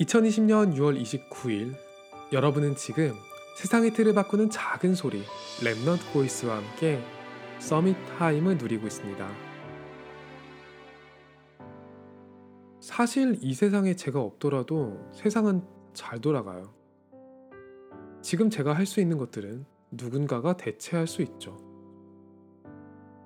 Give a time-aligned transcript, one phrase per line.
[0.00, 1.74] 2020년 6월 29일
[2.32, 3.14] 여러분은 지금
[3.56, 5.24] 세상의 틀을 바꾸는 작은 소리
[5.60, 7.02] Remnant Voice와 함께
[7.58, 9.28] summit time을 누리고 있습니다.
[12.78, 15.64] 사실 이 세상에 제가 없더라도 세상은
[15.94, 16.72] 잘 돌아가요.
[18.22, 21.56] 지금 제가 할 수 있는 것들은 누군가가 대체할 수 있죠.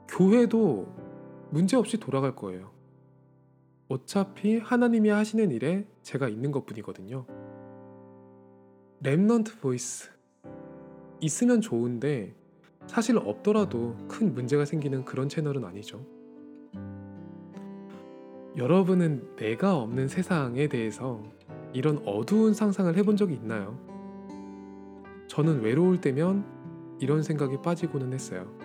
[0.08, 2.72] 교회도 문제없이 돌아갈 거예요.
[3.92, 7.26] 어차피 하나님이 하시는 일에 제가 있는 것 뿐이거든요.
[9.02, 10.10] Remnant Voice.
[11.20, 12.34] 있으면 좋은데
[12.86, 16.04] 사실 없더라도 큰 문제가 생기는 그런 채널은 아니죠.
[18.56, 21.22] 여러분은 내가 없는 세상에 대해서
[21.74, 23.78] 이런 어두운 상상을 해본 적이 있나요?
[25.28, 26.46] 저는 외로울 때면
[26.98, 28.61] 이런 생각이 빠지고는 했어요.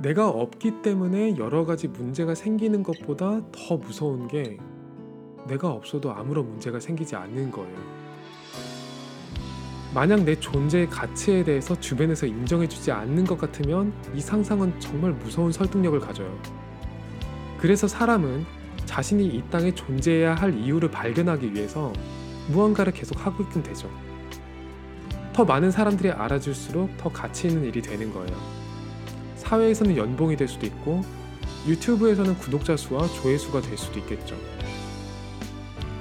[0.00, 4.58] 내가 없기 때문에 여러 가지 문제가 생기는 것보다 더 무서운 게
[5.46, 7.76] 내가 없어도 아무런 문제가 생기지 않는 거예요.
[9.94, 15.98] 만약 내 존재의 가치에 대해서 주변에서 인정해주지 않는 것 같으면 이 상상은 정말 무서운 설득력을
[16.00, 16.38] 가져요.
[17.58, 18.44] 그래서 사람은
[18.84, 21.92] 자신이 이 땅에 존재해야 할 이유를 발견하기 위해서
[22.48, 23.90] 무언가를 계속 하고 있긴 되죠.
[25.32, 28.57] 더 많은 사람들이 알아줄수록 더 가치 있는 일이 되는 거예요.
[29.48, 31.02] 사회에서는 연봉이 될 수도 있고
[31.66, 34.36] 유튜브에서는 구독자 수와 조회수가 될 수도 있겠죠.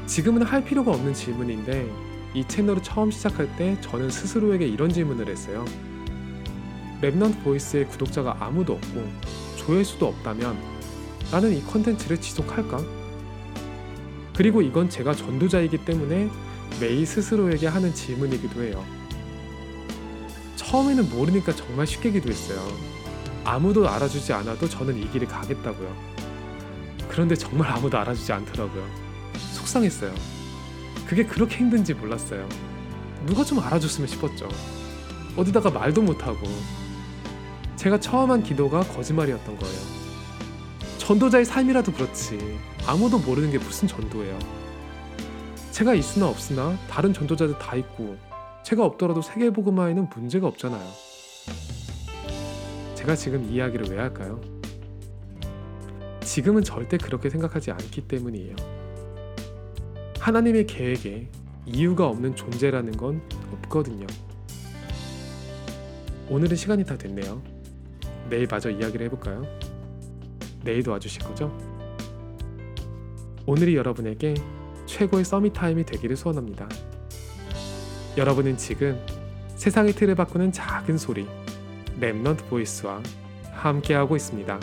[0.05, 1.89] 지금은 할 필요가 없는 질문인데
[2.33, 5.63] 이 채널을 처음 시작할 때 저는 스스로에게 이런 질문을 했어요.
[7.01, 9.07] Remnant Voice의 구독자가 아무도 없고
[9.55, 10.57] 조회수도 없다면
[11.31, 12.79] 나는 이 컨텐츠를 지속할까?
[14.35, 16.29] 그리고 이건 제가 전도자이기 때문에
[16.81, 18.83] 매일 스스로에게 하는 질문이기도 해요.
[20.57, 22.96] 처음에는 모르니까 정말 쉽게 기도했어요.
[23.47, 25.95] 아무도 알아주지 않아도 저는 이 길을 가겠다고요.
[27.07, 28.85] 그런데 정말 아무도 알아주지 않더라고요.
[29.53, 30.13] 속상했어요.
[31.07, 32.47] 그게 그렇게 힘든지 몰랐어요.
[33.25, 34.49] 누가 좀 알아줬으면 싶었죠.
[35.37, 36.45] 어디다가 말도 못하고.
[37.77, 39.79] 제가 처음 한 기도가 거짓말이었던 거예요.
[40.97, 42.59] 전도자의 삶이라도 그렇지.
[42.85, 44.37] 아무도 모르는 게 무슨 전도예요.
[45.71, 48.17] 제가 있으나 없으나 다른 전도자들 다 있고
[48.63, 51.06] 제가 없더라도 세계복음화에는 문제가 없잖아요.
[52.97, 54.41] 제가 지금 이 이야기를 왜 할까요?
[56.21, 58.55] 지금은 절대 그렇게 생각하지 않기 때문이에요.
[60.19, 61.29] 하나님의 계획에
[61.67, 63.21] 이유가 없는 존재라는 건
[63.51, 64.07] 없거든요.
[66.27, 67.43] 오늘은 시간이 다 됐네요.
[68.31, 69.43] 내일 마저 이야기를 해볼까요?
[70.63, 71.55] 내일도 와주실 거죠?
[73.45, 74.33] 오늘이 여러분에게
[74.87, 76.67] 최고의 summit time이 되기를 소원합니다.
[78.17, 78.99] 여러분은 지금
[79.55, 81.27] 세상의 틀을 바꾸는 작은 소리
[81.99, 83.01] Remnant Voice와
[83.51, 84.59] 함께하고 있습니다.